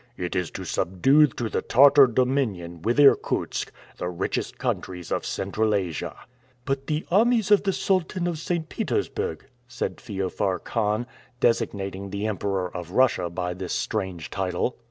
[0.17, 5.75] "It is to subdue to the Tartar dominion, with Irkutsk, the richest countries of Central
[5.75, 6.17] Asia."
[6.65, 8.67] "But the armies of the Sultan of St.
[8.67, 11.05] Petersburg?" said Feofar Khan,
[11.39, 14.79] designating the Emperor of Russia by this strange title.